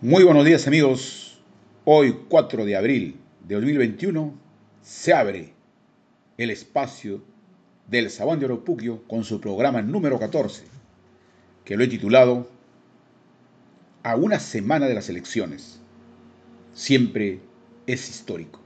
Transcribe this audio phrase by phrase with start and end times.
[0.00, 1.40] Muy buenos días amigos.
[1.84, 4.32] Hoy 4 de abril de 2021
[4.80, 5.54] se abre
[6.36, 7.20] el espacio
[7.88, 10.66] del Sabán de Oropuquio con su programa número 14,
[11.64, 12.48] que lo he titulado
[14.04, 15.80] A una semana de las elecciones.
[16.74, 17.40] Siempre
[17.88, 18.60] es histórico.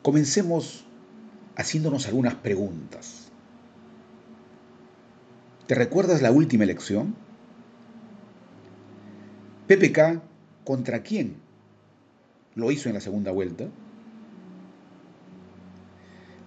[0.00, 0.86] Comencemos
[1.56, 3.30] haciéndonos algunas preguntas.
[5.66, 7.14] ¿Te recuerdas la última elección?
[9.72, 10.20] PPK
[10.64, 11.36] contra quién
[12.54, 13.68] lo hizo en la segunda vuelta.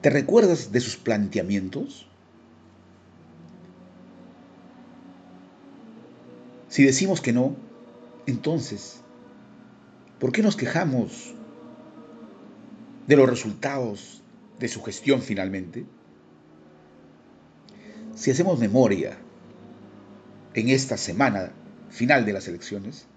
[0.02, 2.08] ¿Te recuerdas de sus planteamientos?
[6.70, 7.56] Si decimos que no,
[8.28, 9.02] entonces,
[10.20, 11.34] ¿por qué nos quejamos
[13.08, 14.22] de los resultados
[14.60, 15.86] de su gestión finalmente?
[18.14, 19.18] Si hacemos memoria
[20.54, 21.52] en esta semana
[21.90, 23.08] final de las elecciones,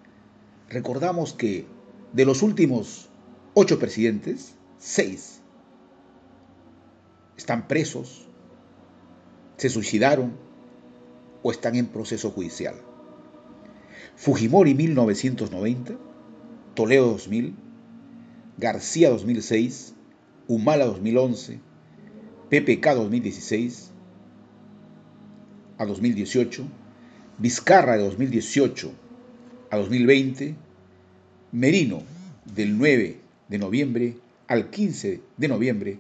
[0.69, 1.67] recordamos que
[2.13, 3.09] de los últimos
[3.55, 5.43] ocho presidentes, seis
[7.37, 8.27] están presos,
[9.57, 10.37] se suicidaron
[11.43, 12.75] o están en proceso judicial.
[14.17, 15.97] Fujimori 1990,
[16.75, 17.55] Toledo 2000,
[18.57, 19.95] García 2006,
[20.49, 21.61] Humala 2011,
[22.51, 23.91] PPK 2016
[25.79, 26.65] a 2018,
[27.39, 29.08] Vizcarra de 2018
[29.71, 30.55] a 2020,
[31.53, 32.03] Merino
[32.45, 34.17] del 9 de noviembre
[34.47, 35.99] al 15 de noviembre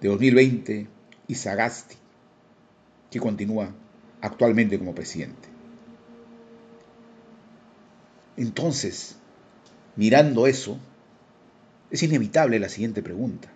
[0.00, 0.86] de 2020
[1.26, 1.96] y Sagasti,
[3.10, 3.72] que continúa
[4.20, 5.48] actualmente como presidente.
[8.36, 9.16] Entonces,
[9.96, 10.78] mirando eso,
[11.90, 13.48] es inevitable la siguiente pregunta.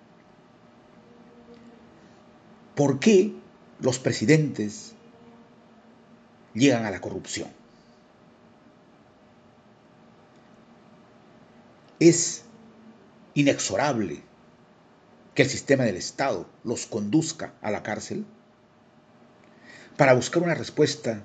[2.75, 3.33] ¿Por qué
[3.83, 4.95] los presidentes
[6.55, 7.49] llegan a la corrupción.
[12.05, 12.43] Es
[13.35, 14.25] inexorable
[15.37, 18.27] que el sistema del Estado los conduzca a la cárcel.
[19.97, 21.23] Para buscar una respuesta,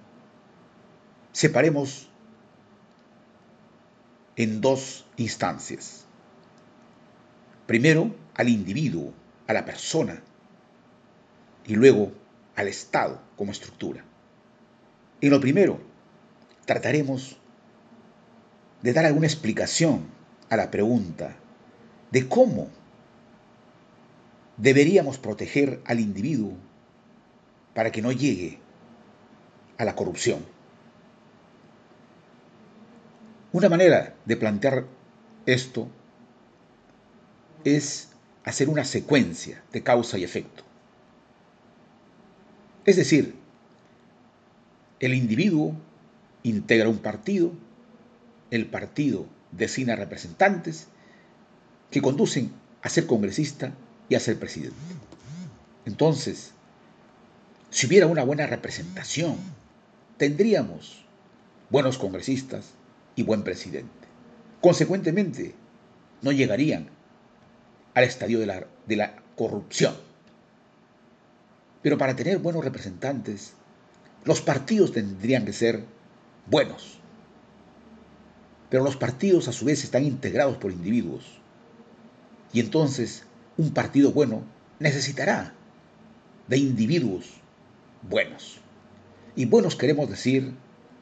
[1.32, 2.12] separemos
[4.36, 6.06] en dos instancias.
[7.66, 9.14] Primero al individuo,
[9.48, 10.22] a la persona,
[11.66, 12.12] y luego
[12.56, 14.06] al Estado como estructura.
[15.22, 15.80] En lo primero,
[16.68, 17.36] trataremos
[18.84, 20.16] de dar alguna explicación
[20.50, 21.36] a la pregunta
[22.12, 22.70] de cómo
[24.58, 26.54] deberíamos proteger al individuo
[27.74, 28.60] para que no llegue
[29.78, 30.46] a la corrupción.
[33.52, 34.86] Una manera de plantear
[35.46, 35.88] esto
[37.64, 38.10] es
[38.44, 40.64] hacer una secuencia de causa y efecto.
[42.86, 43.36] Es decir,
[45.00, 45.76] el individuo
[46.44, 47.52] integra un partido,
[48.50, 50.88] el partido designa representantes
[51.92, 53.74] que conducen a ser congresista
[54.10, 54.76] y a ser presidente.
[55.86, 56.52] Entonces,
[57.70, 59.38] si hubiera una buena representación,
[60.18, 61.06] tendríamos
[61.70, 62.72] buenos congresistas
[63.16, 63.92] y buen presidente.
[64.62, 65.54] Consecuentemente,
[66.22, 66.90] no llegarían
[67.94, 69.96] al estadio de la, de la corrupción.
[71.82, 73.54] Pero para tener buenos representantes,
[74.26, 75.86] los partidos tendrían que ser
[76.48, 77.00] buenos.
[78.70, 81.24] Pero los partidos a su vez están integrados por individuos.
[82.54, 83.24] Y entonces
[83.58, 84.44] un partido bueno
[84.80, 85.54] necesitará
[86.48, 87.34] de individuos
[88.02, 88.60] buenos.
[89.36, 90.54] Y buenos queremos decir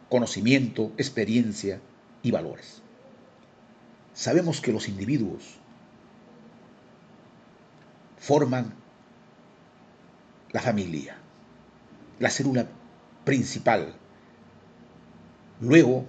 [0.10, 1.80] conocimiento, experiencia
[2.22, 2.82] y valores.
[4.14, 5.58] Sabemos que los individuos
[8.18, 8.74] forman
[10.52, 11.18] la familia,
[12.20, 12.68] la célula
[13.26, 13.94] principal.
[15.60, 16.06] Luego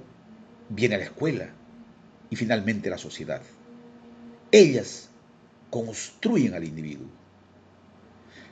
[0.69, 1.51] viene la escuela
[2.31, 3.43] y finalmente la sociedad.
[4.51, 5.11] Ellas
[5.71, 7.09] construyen al individuo.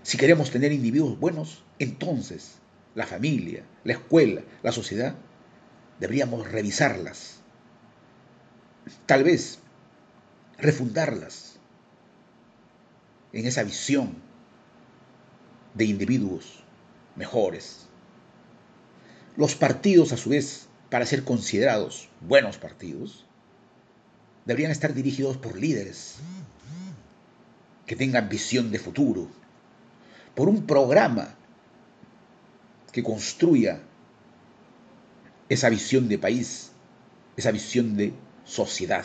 [0.03, 2.59] Si queremos tener individuos buenos, entonces
[2.95, 5.15] la familia, la escuela, la sociedad,
[5.99, 7.41] deberíamos revisarlas.
[9.07, 9.59] Tal vez
[10.59, 11.59] refundarlas
[13.33, 14.15] en esa visión
[15.75, 16.63] de individuos
[17.17, 17.87] mejores,
[19.37, 23.27] los partidos, a su vez, para ser considerados buenos partidos,
[24.45, 26.19] deberían estar dirigidos por líderes
[27.85, 29.29] que tengan visión de futuro,
[30.37, 31.35] por un programa
[32.93, 33.81] que construya
[35.49, 36.71] esa visión de país,
[37.37, 38.15] esa visión de
[38.45, 39.05] sociedad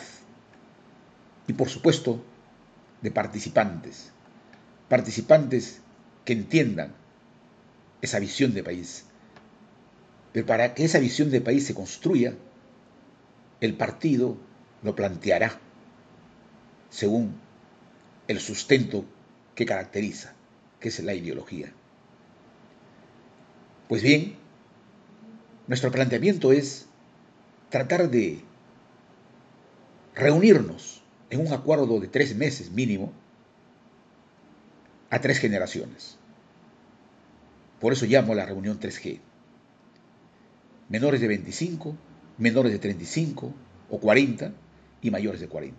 [1.48, 2.22] y por supuesto
[3.02, 4.12] de participantes,
[4.88, 5.80] participantes
[6.24, 6.94] que entiendan
[8.00, 9.06] esa visión de país,
[10.32, 12.34] pero para que esa visión de país se construya,
[13.60, 14.36] el partido
[14.82, 15.58] lo planteará
[16.88, 17.34] según
[18.28, 19.04] el sustento
[19.54, 20.34] que caracteriza,
[20.78, 21.72] que es la ideología.
[23.88, 24.36] Pues bien,
[25.66, 26.86] nuestro planteamiento es
[27.70, 28.40] tratar de
[30.14, 33.12] reunirnos en un acuerdo de tres meses mínimo
[35.10, 36.16] a tres generaciones.
[37.80, 39.20] Por eso llamo a la reunión 3G.
[40.90, 41.96] Menores de 25,
[42.38, 43.54] menores de 35
[43.90, 44.52] o 40
[45.00, 45.78] y mayores de 40.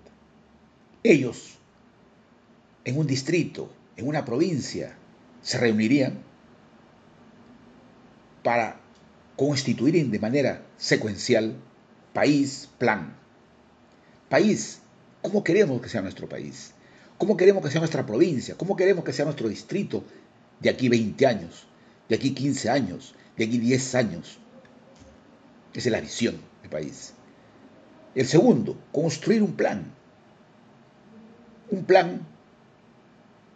[1.04, 1.58] Ellos,
[2.86, 4.96] en un distrito, en una provincia,
[5.42, 6.20] se reunirían
[8.42, 8.80] para
[9.36, 11.58] constituir de manera secuencial
[12.14, 13.18] país, plan.
[14.30, 14.80] País,
[15.22, 16.72] ¿cómo queremos que sea nuestro país?
[17.18, 18.56] ¿Cómo queremos que sea nuestra provincia?
[18.56, 20.06] ¿Cómo queremos que sea nuestro distrito
[20.62, 21.68] de aquí 20 años,
[22.08, 24.41] de aquí 15 años, de aquí 10 años?
[25.74, 27.14] Esa es la visión del país.
[28.14, 29.94] El segundo, construir un plan.
[31.70, 32.28] Un plan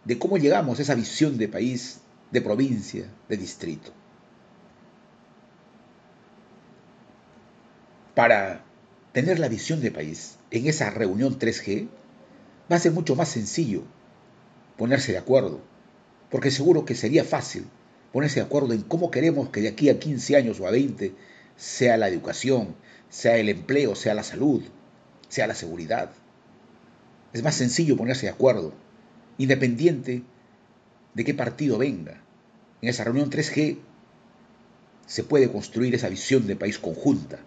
[0.06, 2.00] de cómo llegamos a esa visión de país,
[2.32, 3.92] de provincia, de distrito.
[8.14, 8.64] Para
[9.12, 11.90] tener la visión de país en esa reunión 3G,
[12.72, 13.84] va a ser mucho más sencillo
[14.78, 15.60] ponerse de acuerdo,
[16.30, 17.68] porque seguro que sería fácil
[18.14, 21.14] ponerse de acuerdo en cómo queremos que de aquí a 15 años o a 20
[21.58, 22.76] sea la educación,
[23.10, 24.64] sea el empleo, sea la salud,
[25.30, 26.12] sea la seguridad.
[27.34, 28.74] Es más sencillo ponerse de acuerdo,
[29.38, 30.24] independiente
[31.14, 32.22] de qué partido venga.
[32.82, 33.78] En esa reunión 3G
[35.06, 37.40] se puede construir esa visión de país conjunta.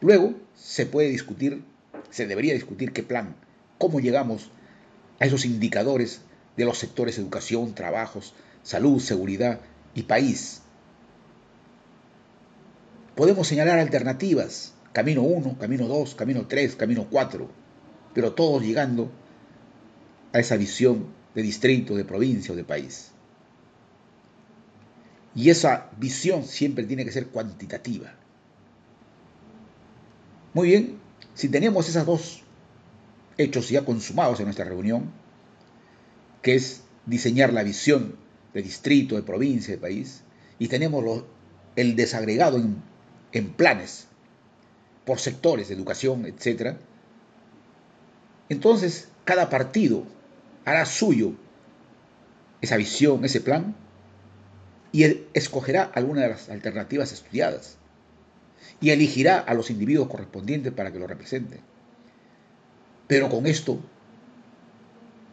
[0.00, 1.62] Luego se puede discutir,
[2.10, 3.34] se debería discutir qué plan,
[3.78, 4.50] cómo llegamos
[5.18, 6.20] a esos indicadores
[6.56, 9.60] de los sectores educación, trabajos, salud, seguridad
[9.94, 10.62] y país
[13.16, 17.48] Podemos señalar alternativas, camino 1, camino 2, camino 3, camino 4,
[18.12, 19.10] pero todos llegando
[20.34, 23.12] a esa visión de distrito, de provincia o de país.
[25.34, 28.12] Y esa visión siempre tiene que ser cuantitativa.
[30.52, 30.98] Muy bien,
[31.32, 32.42] si tenemos esos dos
[33.38, 35.10] hechos ya consumados en nuestra reunión,
[36.42, 38.16] que es diseñar la visión
[38.52, 40.22] de distrito, de provincia, de país,
[40.58, 41.24] y tenemos
[41.76, 42.82] el desagregado en
[43.36, 44.06] en planes
[45.04, 46.76] por sectores educación, etc.,
[48.48, 50.04] entonces cada partido
[50.64, 51.32] hará suyo
[52.60, 53.74] esa visión, ese plan,
[54.92, 55.04] y
[55.34, 57.76] escogerá alguna de las alternativas estudiadas
[58.80, 61.60] y elegirá a los individuos correspondientes para que lo representen.
[63.06, 63.78] Pero con esto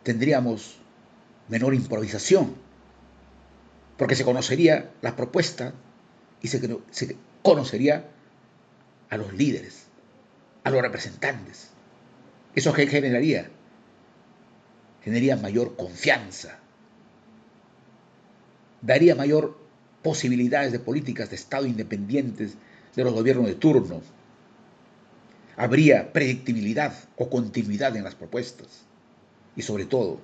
[0.03, 0.77] tendríamos
[1.47, 2.55] menor improvisación,
[3.97, 5.73] porque se conocería la propuesta
[6.41, 6.59] y se,
[6.91, 8.09] se conocería
[9.09, 9.85] a los líderes,
[10.63, 11.69] a los representantes.
[12.55, 13.49] ¿Eso qué generaría?
[15.03, 16.57] Generaría mayor confianza,
[18.81, 19.59] daría mayor
[20.01, 22.55] posibilidades de políticas de Estado independientes
[22.95, 24.01] de los gobiernos de turno.
[25.55, 28.85] Habría predictibilidad o continuidad en las propuestas.
[29.55, 30.19] Y sobre todo,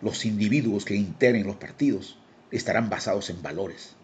[0.00, 2.16] los individuos que integren los partidos
[2.50, 3.96] estarán basados en valores.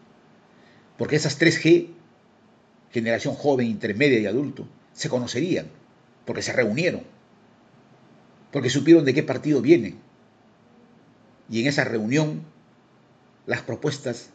[0.99, 1.89] Porque esas 3G,
[2.91, 5.67] generación joven, intermedia y adulto, se conocerían,
[6.25, 7.03] porque se reunieron,
[8.51, 9.99] porque supieron de qué partido vienen.
[11.51, 12.43] Y en esa reunión
[13.47, 14.31] las propuestas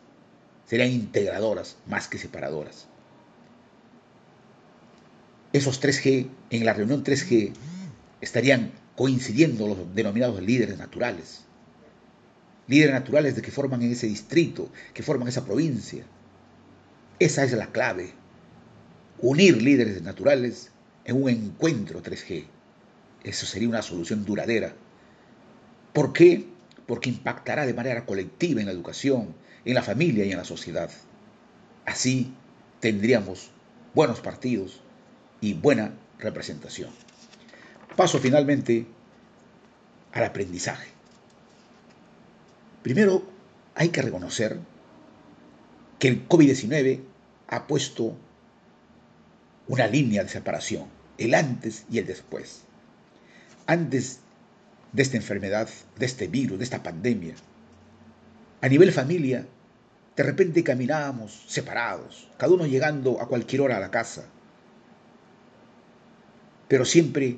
[0.65, 2.88] serían integradoras más que separadoras.
[5.53, 7.51] Esos 3G, en la reunión 3G,
[8.21, 11.43] estarían coincidiendo los denominados líderes naturales.
[12.67, 16.05] Líderes naturales de que forman en ese distrito, que forman esa provincia,
[17.23, 18.13] esa es la clave.
[19.19, 20.71] Unir líderes naturales
[21.05, 22.45] en un encuentro 3G.
[23.23, 24.73] Eso sería una solución duradera.
[25.93, 26.47] ¿Por qué?
[26.87, 29.35] Porque impactará de manera colectiva en la educación,
[29.65, 30.89] en la familia y en la sociedad.
[31.85, 32.33] Así
[32.79, 33.51] tendríamos
[33.93, 34.81] buenos partidos
[35.41, 36.89] y buena representación.
[37.95, 38.87] Paso finalmente
[40.11, 40.89] al aprendizaje.
[42.81, 43.23] Primero,
[43.75, 44.57] hay que reconocer
[45.99, 47.11] que el COVID-19
[47.51, 48.17] ha puesto
[49.67, 50.86] una línea de separación,
[51.17, 52.63] el antes y el después.
[53.67, 54.22] Antes
[54.93, 57.36] de esta enfermedad, de este virus, de esta pandemia,
[58.62, 59.46] a nivel familia,
[60.15, 64.25] de repente caminábamos separados, cada uno llegando a cualquier hora a la casa,
[66.67, 67.38] pero siempre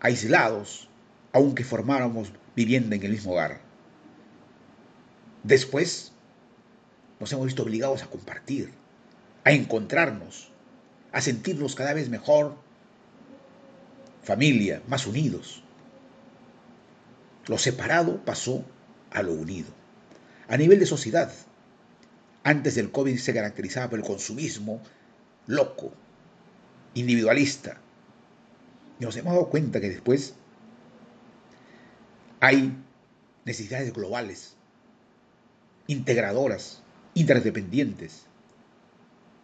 [0.00, 0.88] aislados,
[1.32, 3.60] aunque formáramos vivienda en el mismo hogar.
[5.44, 6.13] Después
[7.24, 8.70] nos hemos visto obligados a compartir,
[9.44, 10.50] a encontrarnos,
[11.10, 12.54] a sentirnos cada vez mejor,
[14.22, 15.62] familia, más unidos.
[17.46, 18.62] Lo separado pasó
[19.10, 19.68] a lo unido.
[20.48, 21.32] A nivel de sociedad,
[22.42, 24.82] antes del COVID se caracterizaba por el consumismo
[25.46, 25.94] loco,
[26.92, 27.78] individualista.
[29.00, 30.34] Y nos hemos dado cuenta que después
[32.40, 32.76] hay
[33.46, 34.56] necesidades globales,
[35.86, 36.83] integradoras,
[37.14, 38.26] interdependientes.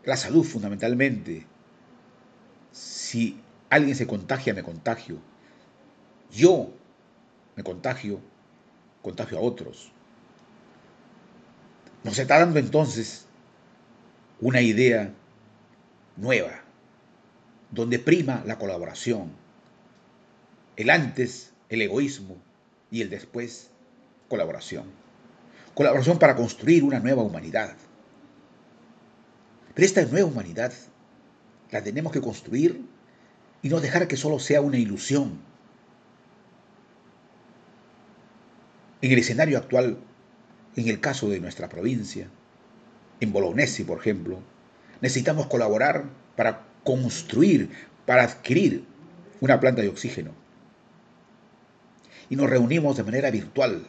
[0.05, 1.47] La salud fundamentalmente.
[2.73, 5.19] Si alguien se contagia, me contagio.
[6.31, 6.71] Yo
[7.57, 8.21] me contagio,
[9.03, 9.93] contagio a otros.
[12.05, 13.27] Nos está dando entonces
[14.41, 15.13] una idea
[16.17, 16.63] nueva,
[17.71, 19.33] donde prima la colaboración,
[20.77, 22.37] el antes, el egoísmo
[22.91, 23.71] y el después,
[24.29, 24.85] colaboración.
[25.75, 27.77] Colaboración para construir una nueva humanidad.
[29.75, 30.73] Pero esta nueva humanidad
[31.71, 32.85] la tenemos que construir
[33.63, 35.39] y no dejar que solo sea una ilusión.
[39.03, 39.99] En el escenario actual
[40.77, 42.29] en el caso de nuestra provincia,
[43.21, 44.41] en Bolognesi, por ejemplo,
[45.01, 46.05] necesitamos colaborar
[46.37, 47.71] para construir,
[48.07, 48.85] para adquirir
[49.41, 50.33] una planta de oxígeno.
[52.29, 53.87] Y nos reunimos de manera virtual.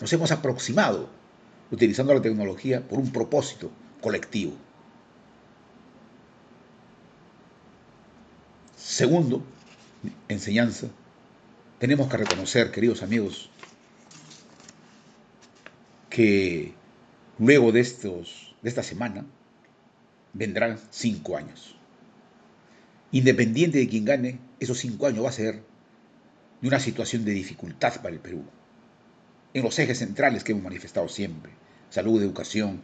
[0.00, 1.08] Nos hemos aproximado
[1.70, 4.52] utilizando la tecnología por un propósito colectivo.
[8.76, 9.44] Segundo,
[10.28, 10.88] enseñanza,
[11.78, 13.50] tenemos que reconocer, queridos amigos,
[16.08, 16.74] que
[17.38, 19.24] luego de, estos, de esta semana
[20.32, 21.76] vendrán cinco años.
[23.12, 25.62] Independiente de quien gane, esos cinco años va a ser
[26.60, 28.44] de una situación de dificultad para el Perú.
[29.52, 31.52] En los ejes centrales que hemos manifestado siempre,
[31.88, 32.80] salud, educación,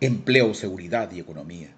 [0.00, 1.70] empleo, seguridad y economía.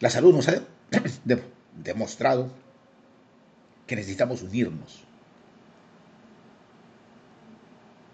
[0.00, 0.62] La salud nos ha
[1.84, 2.50] demostrado
[3.86, 5.04] que necesitamos unirnos,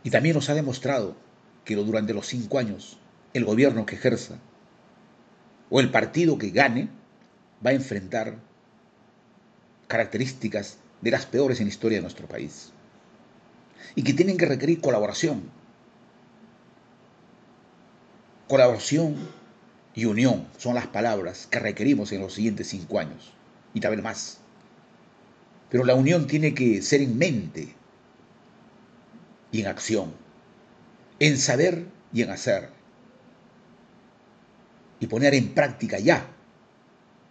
[0.06, 1.16] Y también nos ha demostrado
[1.64, 2.96] que durante los cinco años
[3.34, 4.38] el gobierno que ejerza
[5.68, 6.88] o el partido que gane
[7.66, 8.36] va a enfrentar
[9.88, 12.70] características de las peores en la historia de nuestro país
[13.94, 15.50] y que tienen que requerir colaboración.
[18.48, 19.16] Colaboración
[19.94, 23.32] y unión son las palabras que requerimos en los siguientes cinco años
[23.74, 24.38] y tal vez más.
[25.70, 27.74] Pero la unión tiene que ser en mente,
[29.56, 30.12] y en acción,
[31.18, 32.68] en saber y en hacer.
[35.00, 36.26] Y poner en práctica ya,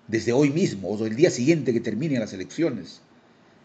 [0.08, 3.02] desde hoy mismo o el día siguiente que terminen las elecciones,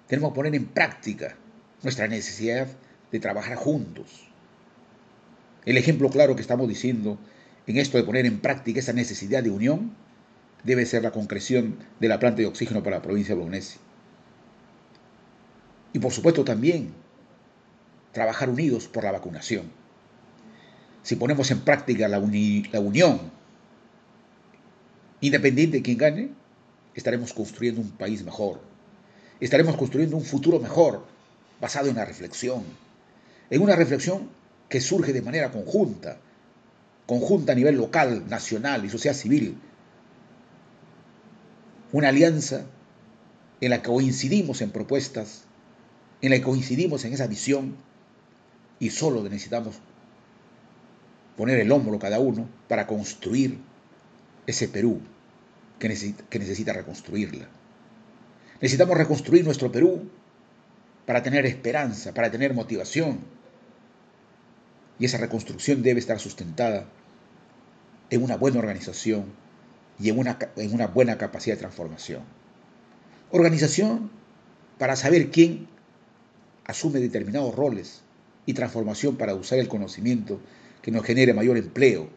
[0.06, 1.36] tenemos que poner en práctica
[1.82, 2.68] nuestra necesidad
[3.10, 4.28] de trabajar juntos.
[5.64, 7.18] El ejemplo claro que estamos diciendo
[7.66, 9.92] en esto de poner en práctica esa necesidad de unión
[10.64, 13.78] debe ser la concreción de la planta de oxígeno para la provincia de Bolognesi.
[15.92, 16.92] Y por supuesto también
[18.12, 19.70] trabajar unidos por la vacunación.
[21.02, 23.20] Si ponemos en práctica la, unión,
[25.20, 26.30] independiente de quién gane,
[26.94, 28.60] estaremos construyendo un país mejor.
[29.40, 31.06] Estaremos construyendo un futuro mejor,
[31.60, 32.64] basado en la reflexión.
[33.50, 34.30] En una reflexión
[34.68, 36.18] que surge de manera conjunta,
[37.06, 39.58] conjunta a nivel local, nacional y sociedad civil.
[41.92, 42.64] Una alianza
[43.60, 45.42] en la que coincidimos en propuestas,
[46.22, 47.76] en la que coincidimos en esa visión
[48.78, 49.76] y solo necesitamos
[51.36, 53.58] poner el hombro cada uno para construir
[54.46, 55.00] ese Perú
[55.78, 57.48] que necesita, que necesita reconstruirla.
[58.60, 60.08] Necesitamos reconstruir nuestro Perú
[61.06, 63.20] para tener esperanza, para tener motivación.
[64.98, 66.86] Y esa reconstrucción debe estar sustentada
[68.10, 69.24] en una buena organización
[69.98, 72.22] y en una, en una buena capacidad de transformación.
[73.30, 74.10] Organización
[74.78, 75.68] para saber quién
[76.64, 78.02] asume determinados roles
[78.46, 80.40] y transformación para usar el conocimiento
[80.82, 82.08] que nos genere mayor empleo.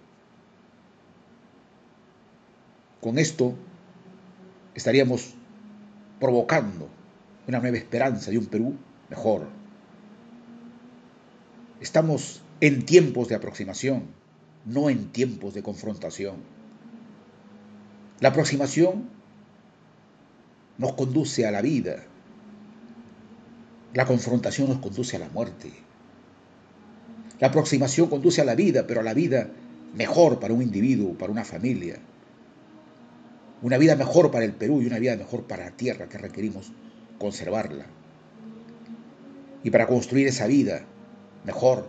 [3.02, 3.54] Con esto
[4.76, 5.34] estaríamos
[6.20, 6.88] provocando
[7.48, 8.76] una nueva esperanza de un Perú
[9.10, 9.48] mejor.
[11.82, 14.04] Estamos en tiempos de aproximación,
[14.66, 16.38] no en tiempos de confrontación.
[18.20, 19.10] La aproximación
[20.78, 22.04] nos conduce a la vida,
[23.94, 25.72] la confrontación nos conduce a la muerte.
[27.40, 29.50] La aproximación conduce a la vida, pero a la vida
[29.94, 32.00] mejor para un individuo, para una familia.
[33.62, 36.72] Una vida mejor para el Perú y una vida mejor para la tierra que requerimos
[37.18, 37.86] conservarla.
[39.64, 40.84] Y para construir esa vida
[41.46, 41.88] mejor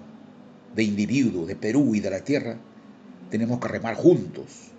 [0.74, 2.56] de individuo, de Perú y de la tierra,
[3.30, 4.70] tenemos que remar juntos.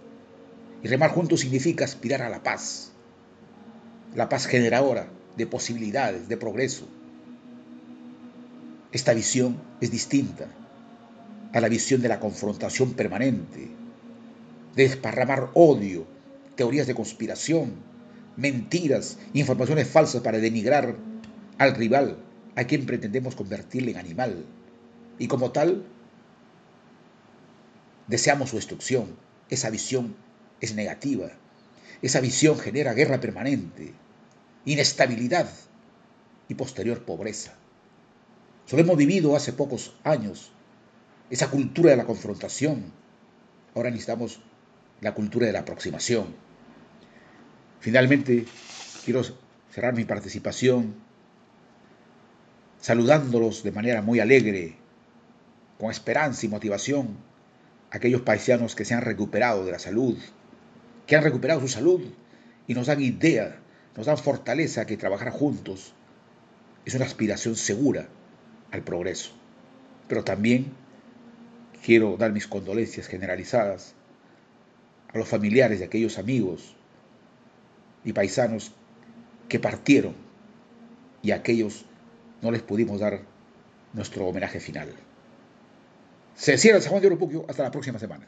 [0.84, 2.92] Y remar juntos significa aspirar a la paz,
[4.14, 6.88] la paz generadora de posibilidades, de progreso.
[8.92, 10.48] Esta visión es distinta
[11.54, 13.70] a la visión de la confrontación permanente,
[14.76, 16.06] de desparramar odio,
[16.56, 17.74] teorías de conspiración,
[18.38, 20.96] mentiras, informaciones falsas para denigrar
[21.58, 22.18] al rival,
[22.56, 24.46] a quien pretendemos convertirle en animal.
[25.20, 25.86] Y como tal,
[28.08, 29.16] deseamos su destrucción.
[29.50, 30.16] Esa visión
[30.62, 31.30] es negativa.
[32.02, 33.94] Esa visión genera guerra permanente,
[34.66, 35.50] inestabilidad
[36.48, 37.54] y posterior pobreza.
[38.66, 40.52] Solo hemos vivido hace pocos años
[41.30, 42.92] esa cultura de la confrontación.
[43.74, 44.42] Ahora necesitamos
[45.02, 46.45] la cultura de la aproximación.
[47.86, 48.46] Finalmente,
[49.04, 49.22] quiero
[49.70, 50.96] cerrar mi participación
[52.80, 54.76] saludándolos de manera muy alegre,
[55.78, 57.10] con esperanza y motivación,
[57.92, 60.18] aquellos paisanos que se han recuperado de la salud,
[61.06, 62.02] que han recuperado su salud
[62.66, 63.60] y nos dan idea,
[63.96, 65.94] nos dan fortaleza que trabajar juntos
[66.86, 68.08] es una aspiración segura
[68.72, 69.30] al progreso.
[70.08, 70.74] Pero también
[71.84, 73.94] quiero dar mis condolencias generalizadas
[75.14, 76.76] a los familiares de aquellos amigos
[78.06, 78.72] y paisanos
[79.50, 80.16] que partieron
[81.22, 81.86] y a aquellos
[82.42, 83.22] no les pudimos dar
[83.94, 84.94] nuestro homenaje final.
[86.36, 88.28] Se cierra el San de Oropuquio hasta la próxima semana.